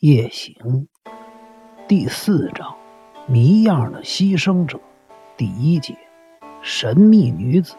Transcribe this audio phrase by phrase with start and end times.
[0.00, 0.86] 夜行
[1.88, 2.76] 第四章：
[3.26, 4.78] 谜样的牺牲者。
[5.36, 5.96] 第一节：
[6.62, 7.74] 神秘女子。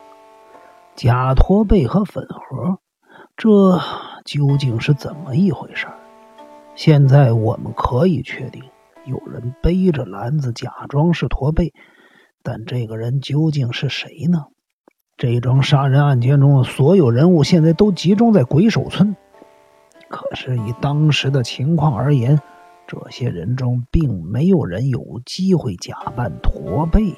[0.97, 2.79] 假驼背和粉盒，
[3.37, 3.79] 这
[4.25, 5.87] 究竟是怎么一回事？
[6.75, 8.63] 现在我们可以确定，
[9.05, 11.71] 有人背着篮子假装是驼背，
[12.43, 14.47] 但这个人究竟是谁呢？
[15.15, 19.15] 这桩杀人案件中的所有人物现在都集中在鬼手村。
[20.09, 22.39] 可是以当时的情况而言，
[22.87, 27.13] 这些人中并没有人有机会假扮驼背。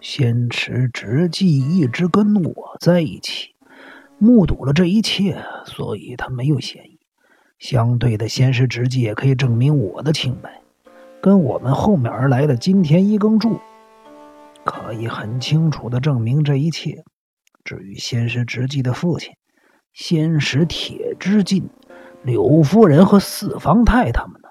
[0.00, 3.54] 先持直纪一直跟我在一起，
[4.18, 6.98] 目睹了这一切，所以他没有嫌疑。
[7.58, 10.60] 相对的，先师直纪也可以证明我的清白。
[11.22, 13.58] 跟我们后面而来的金田一耕助，
[14.64, 17.02] 可以很清楚的证明这一切。
[17.64, 19.32] 至于先师直纪的父亲，
[19.92, 21.68] 先师铁之进。
[22.26, 24.48] 柳夫人和四方太他们呢？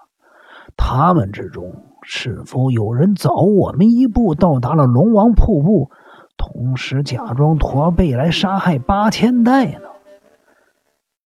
[0.77, 5.91] 他们之中是否有人早我们一步到达了龙王瀑布，
[6.37, 9.90] 同时假装驼背来杀害八千代呢？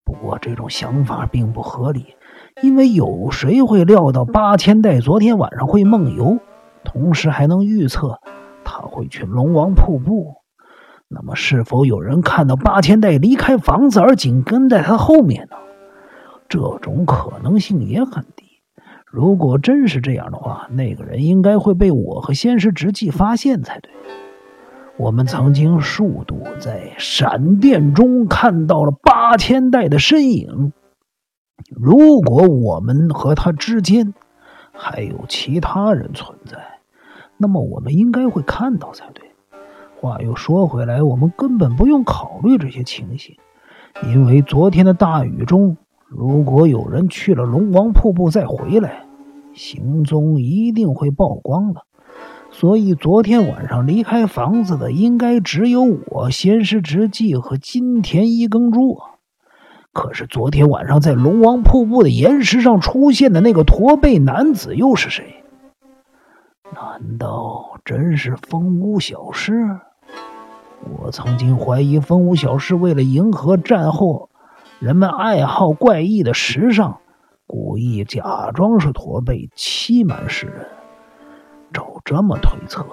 [0.03, 2.16] 不过这种想法并不合理，
[2.64, 6.39] 因为有谁会料到八千代昨天晚上会梦游，
[6.83, 8.20] 同时还能预测
[8.64, 10.33] 他会去龙王瀑布？
[11.08, 15.55] 那么是否有人看到八千代离开房子而紧跟在他后面呢？
[16.50, 18.45] 这种可能性也很低。
[19.05, 23.92] 如果真是这样的话，那个人应该会被我和仙师直纪发现才对。
[24.97, 30.73] 我们曾经数度在闪电中看到了八千代的身影。
[31.70, 34.14] 如果我们和他之间
[34.73, 36.58] 还有其他人存在，
[37.38, 39.31] 那么我们应该会看到才对。
[40.00, 43.38] 话又说回来，我们根本不用考虑这些情形，
[44.03, 45.77] 因为昨天的大雨中。
[46.09, 49.05] 如果有人去了龙王瀑布再回来，
[49.53, 51.83] 行踪一定会曝光的。
[52.49, 58.98] 所以昨天晚上离开房子的应该只有我仙师直纪和金田一耕助。
[59.93, 65.43] 可是昨天晚上在龙王瀑布的岩石上出现的那个驼背男子又是谁？
[66.73, 69.53] 难道真是风屋小师？
[70.99, 74.29] 我曾经怀疑风屋小师为了迎合战后。
[74.80, 77.00] 人们爱好怪异的时尚，
[77.45, 80.66] 故意假装是驼背欺瞒世人。
[81.73, 82.86] 照这么推测，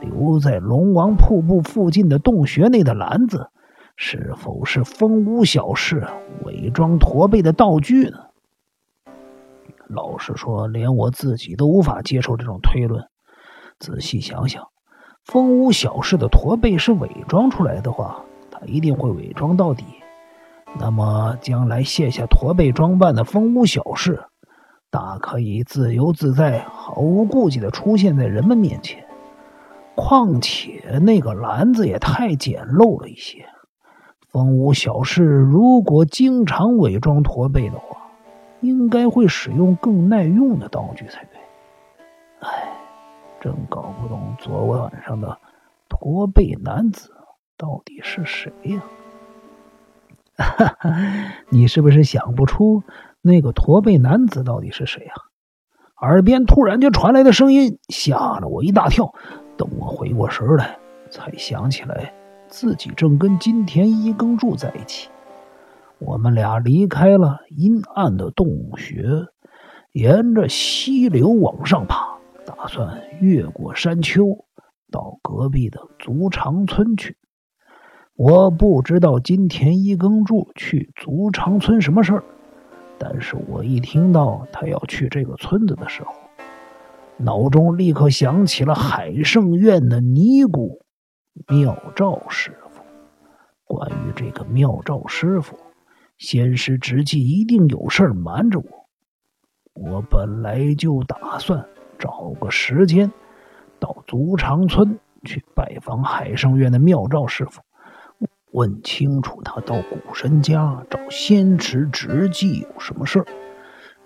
[0.00, 3.50] 留在龙王瀑布附近的洞穴内的篮子，
[3.94, 6.06] 是否是风屋小事
[6.44, 8.18] 伪装驼背的道具呢？
[9.86, 13.04] 老实说，连我自己都无法接受这种推论。
[13.78, 14.64] 仔细想想，
[15.26, 19.84] 风屋小事的驼背是伪装出来的话，他一定会伪装到底。
[20.76, 24.24] 那么，将来卸下驼背装扮的风屋小事，
[24.90, 29.04] 大可以自由自在、毫无顾忌地出现在人们面前。
[29.96, 33.44] 况且，那个篮子也太简陋了一些。
[34.28, 37.96] 风屋小事如果经常伪装驼背的话，
[38.60, 41.40] 应该会使用更耐用的道具才对。
[42.40, 42.72] 唉，
[43.40, 45.36] 真搞不懂昨晚上的
[45.88, 47.10] 驼背男子
[47.56, 48.82] 到底是谁呀？
[50.38, 50.96] 哈 哈
[51.50, 52.82] 你是不是想不出
[53.20, 55.14] 那个驼背男子到底是谁啊？
[56.00, 59.12] 耳边突然就传来的声音吓了我一大跳。
[59.56, 60.78] 等我回过神来，
[61.10, 62.14] 才想起来
[62.46, 65.08] 自己正跟金田一耕助在一起。
[65.98, 68.46] 我们俩离开了阴暗的洞
[68.76, 69.02] 穴，
[69.92, 72.16] 沿着溪流往上爬，
[72.46, 74.22] 打算越过山丘，
[74.92, 77.16] 到隔壁的足长村去。
[78.18, 82.24] 我不知道金田一耕助去足长村什么事儿，
[82.98, 86.12] 但是我一听到他要去这个村子的时候，
[87.16, 90.80] 脑中立刻想起了海圣院的尼姑
[91.46, 92.82] 妙照师傅。
[93.64, 95.56] 关于这个妙照师傅，
[96.18, 98.66] 仙师直纪一定有事儿瞒着我。
[99.74, 101.64] 我本来就打算
[102.00, 103.12] 找个时间
[103.78, 107.60] 到足长村去拜访海圣院的妙照师傅。
[108.52, 113.26] 问清楚他到古神家找仙池直纪有什么事儿，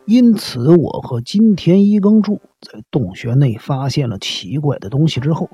[0.05, 5.49] 因此我和金田一耕助在洞穴内发现了奇怪的东西之后，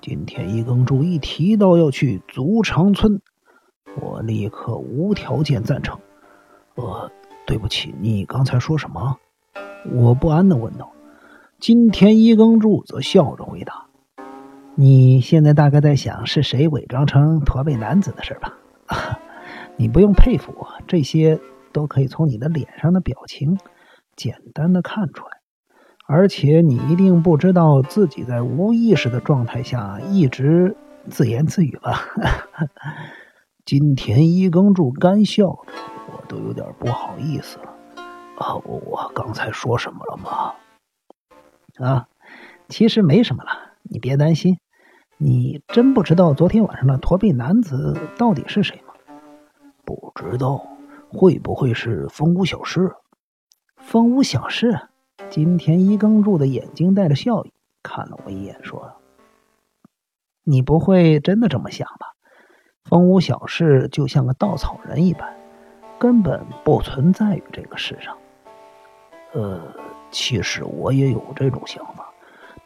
[0.00, 3.20] 金田一耕助一提到要去足长村，
[4.00, 5.98] 我立刻无条件赞成。
[6.74, 7.10] 呃，
[7.46, 9.16] 对不起，你刚才说什么？
[9.92, 10.90] 我不安地问道。
[11.60, 13.83] 金田一耕助则笑着回答。
[14.76, 18.58] 你现在大概在想是谁伪装成驼背男子的事吧？
[19.76, 21.38] 你不用佩服我，这些
[21.72, 23.56] 都可以从你的脸上的表情
[24.16, 25.30] 简单的看出来。
[26.06, 30.76] 而且你一定不知道自己在无意识的状态下一直
[31.08, 32.00] 自言自语吧？
[33.64, 35.72] 金田一耕助干笑着，
[36.12, 37.74] 我都有点不好意思了。
[38.36, 40.52] 啊，我我刚才说什么了吗？
[41.86, 42.08] 啊，
[42.68, 43.50] 其实没什么了，
[43.84, 44.58] 你别担心。
[45.16, 48.94] 你真不知道昨天晚上的驼背男子到底是谁吗？
[49.84, 50.66] 不知道，
[51.08, 52.92] 会不会是风屋小事？
[53.76, 54.88] 风屋小事。
[55.30, 57.52] 金田一耕助的眼睛带着笑意
[57.82, 58.92] 看了我一眼，说
[60.42, 62.14] ：“你不会真的这么想吧？
[62.84, 65.32] 风屋小事就像个稻草人一般，
[65.98, 68.16] 根本不存在于这个世上。
[69.32, 69.60] 呃，
[70.10, 72.12] 其实我也有这种想法，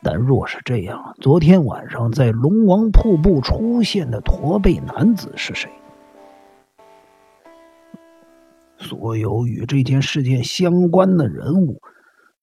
[0.03, 5.71] 但若是这样，昨天晚上在龙王瀑布出现的驼背男子是谁？
[8.77, 11.81] 所有与这件事件相关的人物。”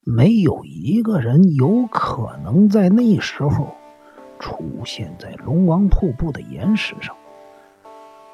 [0.07, 3.73] 没有一个人有可能在那时候
[4.37, 7.15] 出现在龙王瀑布的岩石上。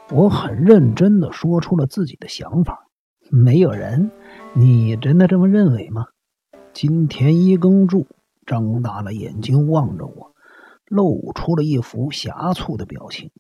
[0.09, 2.88] 我很认真的说出了自己的想法。
[3.29, 4.12] 没有人？
[4.51, 6.07] 你真的这么认为吗？
[6.74, 8.06] 金田一耕助
[8.51, 10.33] 张大了眼睛望着我，
[10.88, 13.31] 露出了一副狭促的表情。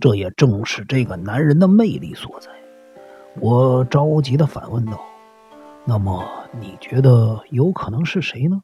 [0.00, 2.50] 这也正是这个男人的魅力所在。
[3.40, 5.00] 我着急的反问道
[5.86, 6.28] ：“那么？”
[6.60, 8.62] 你觉得有可能是谁呢？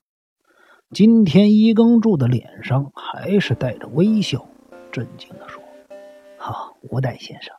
[0.90, 4.48] 今天一耕助的脸上还是带着微笑，
[4.90, 5.62] 震惊的说
[6.38, 7.54] ：“好，吴代先生，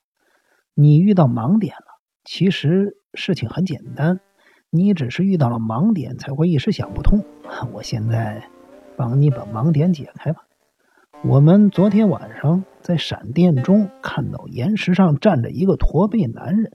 [0.74, 1.86] 你遇到盲点了。
[2.26, 4.20] 其实事情很简单，
[4.70, 7.24] 你只是遇到了盲点才会一时想不通。
[7.74, 8.44] 我现在
[8.96, 10.44] 帮你把盲点解开吧。
[11.24, 16.72] 我们昨天晚上在闪电中看到岩石上站着一个驼背男人，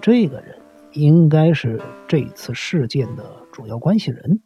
[0.00, 0.58] 这个人。”
[0.94, 4.42] 应该是这次事件的主要关系人，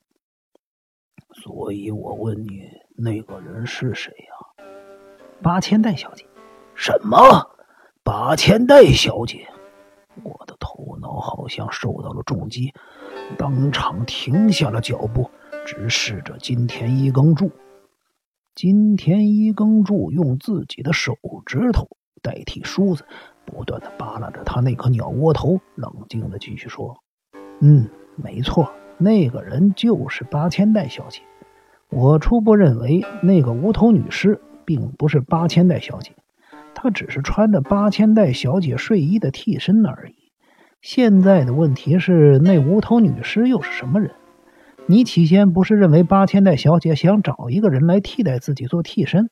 [1.42, 4.64] 所以我问你，那个人是谁呀？
[5.42, 6.24] 八千代小姐。
[6.76, 7.18] 什么？
[8.04, 9.48] 八千代小姐？
[10.22, 12.72] 我的头脑好像受到了重击，
[13.36, 15.28] 当场停下了脚步，
[15.66, 17.50] 直视着金田一耕助。
[18.54, 21.88] 金田一耕助用自己的手指头
[22.22, 23.04] 代替梳子。
[23.44, 26.96] 不断的扒拉着他那颗鸟窝头，冷静的继续说
[27.62, 31.20] ：“嗯，没错，那个人就是八千代小姐。
[31.90, 36.10] 我初步认为，那个无头女尸并不是八千代小姐，
[36.74, 40.32] 她只是穿着八千代小姐睡衣的替身而已。
[40.82, 44.10] 现在的问题是，那无头女尸又是什么人？
[44.88, 49.30] 你起先不是认为八千代小姐想找一个人来替代自己做替身，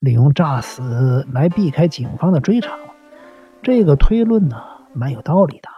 [0.00, 2.92] 利用诈死来避开警方的追查吗？”
[3.62, 4.56] 这个推论呢，
[4.92, 5.68] 蛮有道理的。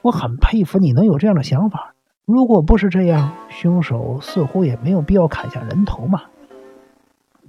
[0.00, 1.94] 我很佩服你能有这样的想法。
[2.24, 6.22] 如果不是这样，凶手似乎也没有必要砍下人头嘛。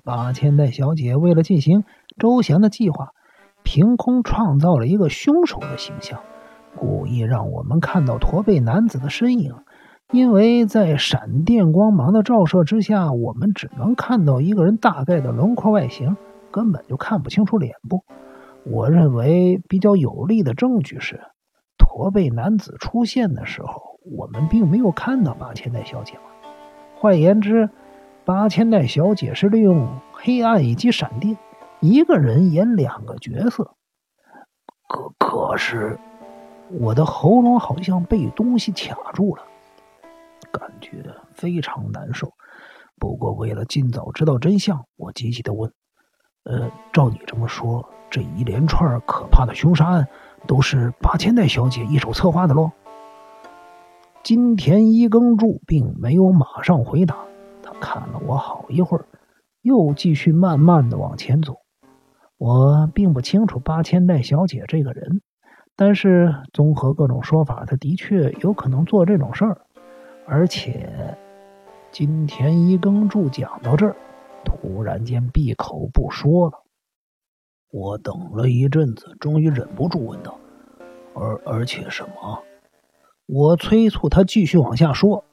[0.04, 1.86] 八千代小姐为了进行
[2.18, 3.14] 周详的计划，
[3.64, 6.20] 凭空创造了一个凶手的形象，
[6.76, 9.54] 故意让我们看到驼背男子的身影。
[10.12, 16.18] 因为在闪电光芒的照射之下，我们只能看到一个人大概的轮廓外形，
[16.52, 18.04] 根本就看不清楚脸部。
[18.66, 21.22] 我认为比较有力的证据是，
[21.78, 23.82] 驼背男子出现的时候，
[24.18, 26.24] 我们并没有看到八千代小姐嘛。
[26.98, 27.70] 换言之，
[28.26, 31.38] 八千代小姐是利用黑暗以及闪电，
[31.80, 33.76] 一个人演两个角色。
[34.90, 35.98] 可可是，
[36.70, 39.44] 我的喉咙好像被东西卡住了，
[40.52, 42.32] 感觉非常难受。
[43.00, 45.72] 不过为了尽早知道真相，我急急的问
[46.46, 50.06] ：“呃，照你这么说？”这一连串可怕的凶杀案，
[50.46, 52.72] 都是八千代小姐一手策划的喽？
[54.22, 57.16] 金田一耕助并没有马上回答，
[57.64, 59.06] 他看了我好一会儿，
[59.62, 61.56] 又继续慢慢的往前走。
[62.38, 65.22] 我并不清楚八千代小姐这个人，
[65.78, 69.62] 但是综合各种说法，她的确有可能做这种事儿。
[70.34, 71.18] 而且，
[71.92, 73.98] 金田一耕助讲到这儿，
[74.46, 76.64] 突然间闭口不说了。
[77.70, 80.40] 我等了一阵子，终于忍不住问道
[81.14, 82.44] ：“而而且什么？”
[83.28, 85.26] 我催促他继续往下说。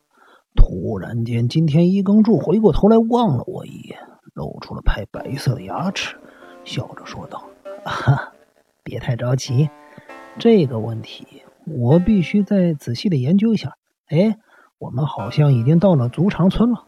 [0.56, 4.00] 突然间，金田一耕助回过头来望了我一眼，
[4.34, 6.16] 露出了排白色的牙齿，
[6.64, 7.44] 笑着说道
[7.86, 8.32] ：“哈，
[8.82, 9.70] 别太着急，
[10.40, 13.76] 这个问题我必须再仔细的研究一下。”
[14.10, 14.36] 哎，
[14.78, 16.86] 我们好像已经到了足长村了。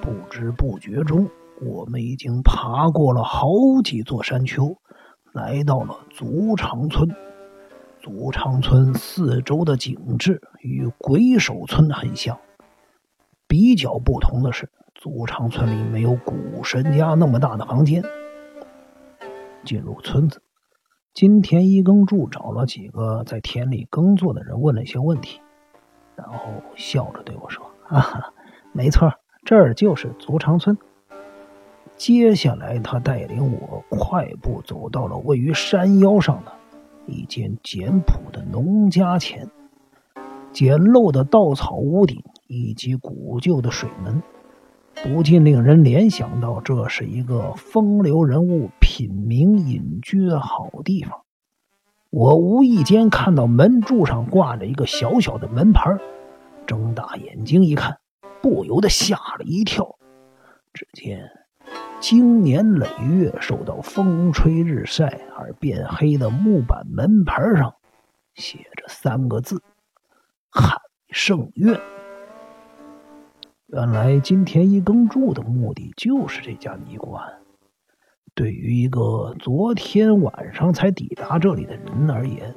[0.00, 1.28] 不知不觉中。
[1.64, 3.46] 我们已经爬过了好
[3.84, 4.76] 几座山丘，
[5.32, 7.08] 来到了足长村。
[8.00, 12.36] 祖长村四周的景致与鬼手村很像，
[13.46, 18.02] 比较不同的是，祖长村里没有古神家那么大的房间。
[19.64, 20.42] 进入村子，
[21.14, 25.40] 金田一耕助找了几个在田里耕作的人，问了一些问题，
[26.16, 28.32] 然后笑着对我说：“啊，
[28.72, 29.12] 没错，
[29.44, 30.76] 这儿就是足长村。”
[31.96, 36.52] 接下来，他带领我快步走到了位于山腰上的
[37.06, 39.48] 一间简朴的农家前，
[40.52, 44.22] 简陋的稻草屋顶以及古旧的水门。
[45.02, 51.21] 不禁令人联想到，这是一个风流人物品茗隐居的好地方。
[52.12, 55.98] 我无意间看到门柱上挂着一个小小的门牌，
[56.66, 57.96] 睁大眼睛一看，
[58.42, 59.96] 不由得吓了一跳。
[60.74, 61.30] 只见
[62.00, 67.76] 经年累月受到风吹日晒而变黑的木板门牌上，
[68.34, 69.62] 写着三个字
[70.52, 70.76] ：“海
[71.08, 71.80] 圣院。”
[73.72, 77.41] 原来金田一耕助的目的就是这家尼姑庵。
[78.34, 82.54] 对于一个昨天晚上才抵达这里的人而言，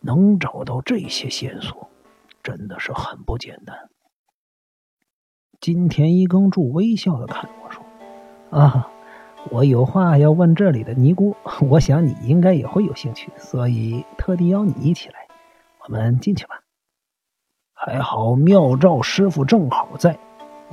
[0.00, 1.90] 能找到这些线索，
[2.42, 3.76] 真的是很不简单。
[5.60, 7.84] 金田一耕助微笑的看着我说
[8.58, 8.90] ：“啊，
[9.50, 11.36] 我有话要问这里的尼姑，
[11.68, 15.26] 我想你应该也会有兴趣，所以特地邀你一起来。
[15.84, 16.62] 我们进去吧。
[17.74, 20.18] 还好妙照师傅正好在。”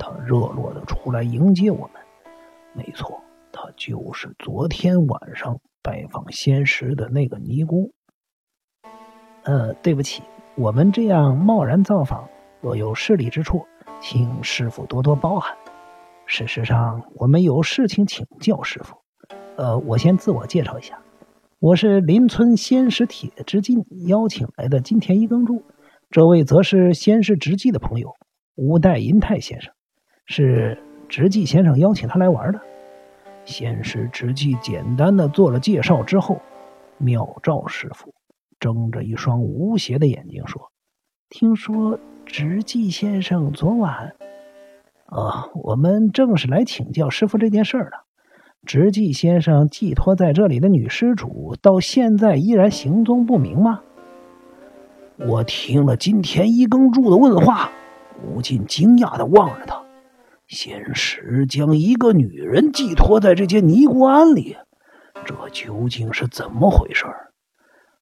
[0.00, 2.00] 他热络的出来迎接我们，
[2.72, 3.20] 没错，
[3.52, 7.92] 他就是昨天晚上拜访仙石的那个尼姑。
[9.44, 10.22] 呃，对不起，
[10.56, 12.28] 我们这样贸然造访，
[12.60, 13.64] 若有失礼之处，
[14.00, 15.56] 请师傅多多包涵。
[16.26, 18.96] 事实上，我们有事情请教师傅。
[19.56, 21.00] 呃，我先自我介绍一下，
[21.58, 25.62] 我是邻村仙石铁之进邀请来的金田一耕助，
[26.10, 28.14] 这位则是仙石直纪的朋友
[28.54, 29.72] 吴代银太先生。
[30.26, 30.78] 是
[31.08, 32.60] 直纪先生邀请他来玩的。
[33.48, 36.38] 先是直纪简单的做了介绍之后，
[36.98, 38.12] 妙照师傅
[38.60, 40.70] 睁着一双无邪的眼睛说
[41.30, 44.14] ：“听说直纪先生昨晚……
[45.06, 47.92] 啊，我们正是来请教师傅这件事儿的。
[48.66, 53.80] 直纪先生寄托在这里的女施主到现在依然行踪不明吗？”
[55.26, 57.70] 我听了金田一耕助的问话，
[58.20, 59.82] 不禁惊讶的望着他。
[60.48, 64.56] 仙石将一个女人寄托在这间尼姑庵里，
[65.26, 67.04] 这究竟是怎么回事？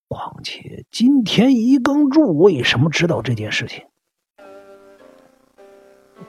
[0.07, 3.83] 况且金田一耕助为什么知道这件事情？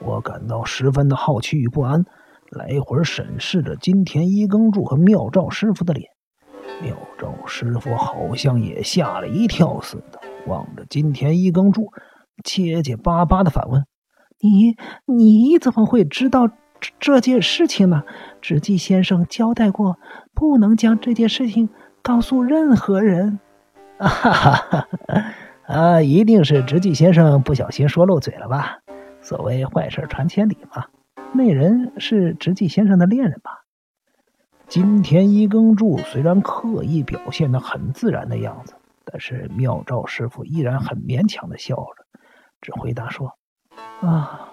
[0.02, 2.04] 我感到十分的好奇与不安，
[2.50, 6.10] 来回审视着金田一耕助和妙照师傅的脸。
[6.82, 11.92] 妙照师傅好像也吓了一跳似的，望着金田一耕助，
[12.42, 13.84] 结结巴巴的反问。
[14.40, 18.04] 你你怎么会知道这这件事情呢？
[18.40, 19.98] 直纪先生交代过，
[20.32, 21.68] 不能将这件事情
[22.02, 23.40] 告诉任何人。
[23.98, 24.88] 哈哈哈！
[25.66, 28.78] 啊，一定是直纪先生不小心说漏嘴了吧？
[29.20, 30.86] 所谓坏事传千里嘛。
[31.32, 33.64] 那人是直纪先生的恋人吧？
[34.68, 42.20] 金田一耕助虽然刻意表现的很自然的样子，但是妙照师傅依然很勉强的笑着，
[42.60, 43.32] 只回答说。
[44.00, 44.52] 啊，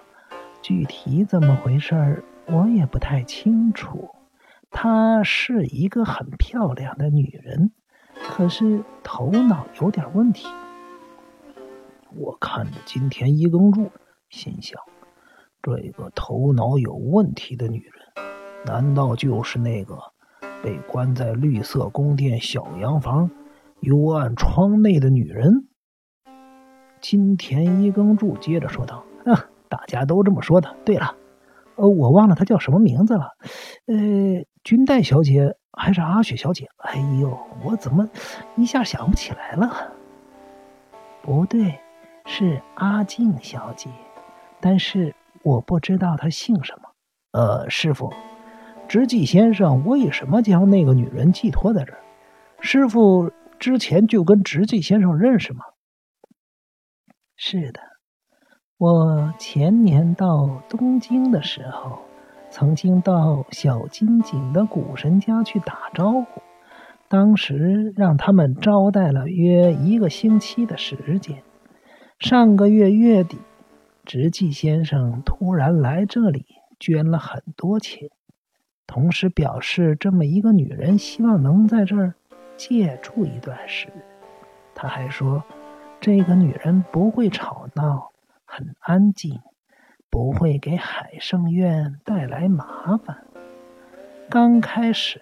[0.60, 4.10] 具体怎么回事儿我也不太清楚。
[4.70, 7.72] 她是一个很漂亮的女人，
[8.28, 10.48] 可是头脑有点问题。
[12.14, 13.90] 我看着金田一耕助，
[14.28, 14.80] 心想：
[15.62, 18.24] 这个头脑有问题的女人，
[18.64, 19.96] 难道就是那个
[20.62, 23.30] 被关在绿色宫殿小洋房
[23.80, 25.68] 幽暗窗内的女人？
[27.00, 29.04] 金田一耕助接着说道。
[29.68, 30.74] 大家都这么说的。
[30.84, 31.14] 对了，
[31.76, 33.30] 呃，我忘了她叫什么名字了，
[33.86, 33.96] 呃，
[34.64, 36.68] 君代小姐还是阿雪小姐？
[36.78, 38.08] 哎呦，我怎么
[38.56, 39.92] 一下想不起来了？
[41.22, 41.78] 不对，
[42.24, 43.90] 是阿静小姐，
[44.60, 46.88] 但是我不知道她姓什么。
[47.32, 48.12] 呃，师傅，
[48.88, 51.98] 直纪先生为什么将那个女人寄托在这儿？
[52.60, 55.64] 师傅之前就跟直纪先生认识吗？
[57.36, 57.80] 是的。
[58.78, 61.98] 我前年到东京的时候，
[62.50, 66.42] 曾经到小金井的古神家去打招呼，
[67.08, 71.42] 当时让他们招待了约一个星期的时间。
[72.18, 73.38] 上个月月底，
[74.04, 76.44] 直纪先生突然来这里，
[76.78, 78.10] 捐了很多钱，
[78.86, 82.12] 同时表示这么一个女人希望能在这儿
[82.58, 83.88] 借住一段时。
[84.74, 85.42] 他还说，
[85.98, 88.10] 这个女人不会吵闹，
[88.46, 89.40] 很安静，
[90.08, 93.26] 不会给海圣院带来麻烦。
[94.30, 95.20] 刚开始，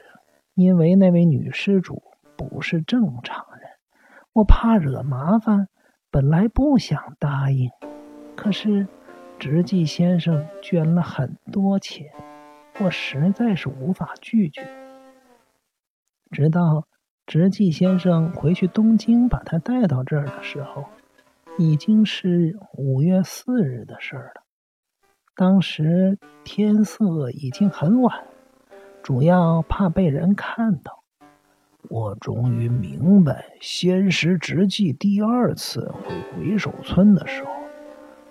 [0.54, 2.02] 因为那位女施主
[2.36, 3.70] 不是正常人，
[4.32, 5.68] 我怕惹麻烦，
[6.10, 7.70] 本来不想答应。
[8.36, 8.86] 可是，
[9.38, 12.12] 直纪先生捐了很多钱，
[12.80, 14.66] 我实在是无法拒绝。
[16.30, 16.86] 直到
[17.26, 20.84] 直纪先生回去东京把他带到这儿的时候，
[21.58, 24.42] 已经是五月四日的事了。
[25.36, 28.24] 当时天色已经很晚。
[29.02, 31.04] 主要怕被人看到。
[31.90, 37.50] 我终于明白，仙石直纪第二次回鬼手村的时候，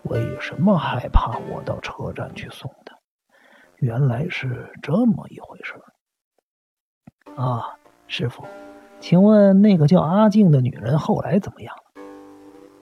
[0.02, 2.98] 为什么害怕我到车站去送他。
[3.78, 5.76] 原来是这么一回事
[7.36, 7.78] 啊，
[8.08, 8.44] 师傅，
[9.00, 11.76] 请问那个叫阿静的女人后来怎么样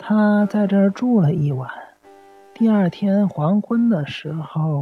[0.02, 0.48] 他？
[0.48, 1.70] 在这儿住了一晚。
[2.56, 4.82] 第二天黄昏的时候，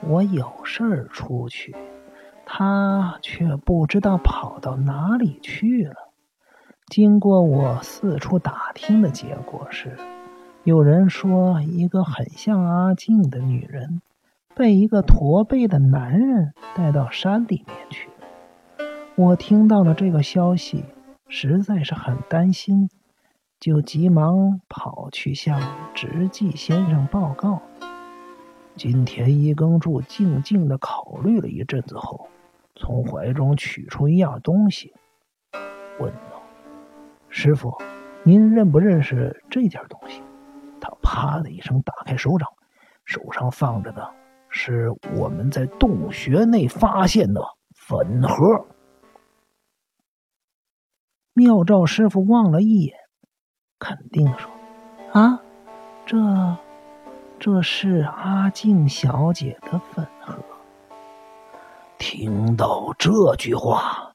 [0.00, 1.74] 我有事儿出去。
[2.44, 5.94] 他却不知道跑到哪里去了。
[6.88, 9.96] 经过我四处打听的结果是，
[10.64, 14.00] 有人说一个很像阿静的女人，
[14.56, 20.84] 被一个驼背的男人带到山里面去了我听到了这个消息，
[21.28, 22.88] 实在是很担心，
[23.60, 25.60] 就急忙跑去向
[25.94, 27.60] 直纪先生报告。
[28.76, 32.28] 金田一耕助静静的考虑了一阵子后。
[32.80, 34.94] 从怀中取出一样东西，
[35.98, 36.40] 问道
[37.28, 37.76] ：“师傅，
[38.22, 40.22] 您认不认识这件东西？”
[40.80, 42.48] 他啪的一声打开手掌，
[43.04, 44.08] 手上放着的
[44.48, 47.42] 是我们在洞穴内发现的
[47.74, 48.68] 粉盒。
[51.34, 52.96] 妙照师傅望了一眼，
[53.78, 54.50] 肯定的说
[55.12, 55.40] ：“啊，
[56.04, 56.16] 这，
[57.38, 60.34] 这是阿静小姐的粉盒。”
[61.98, 64.12] 听到这句话，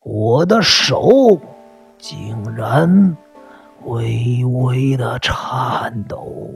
[0.00, 1.38] 我的手
[1.98, 3.16] 竟然
[3.84, 6.50] 微微的颤抖。